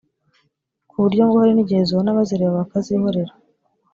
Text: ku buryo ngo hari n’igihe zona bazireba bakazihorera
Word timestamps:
ku 0.89 0.95
buryo 1.03 1.21
ngo 1.25 1.35
hari 1.41 1.53
n’igihe 1.55 1.81
zona 1.91 2.17
bazireba 2.17 2.59
bakazihorera 2.61 3.33